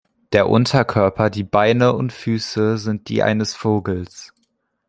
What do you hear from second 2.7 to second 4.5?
sind die eines Vogels.